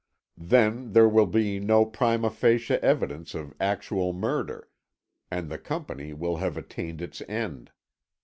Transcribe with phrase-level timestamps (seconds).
[0.41, 4.67] Then there will be no prima facie evidence of actual murder,
[5.29, 7.71] and the Company will have attained its end.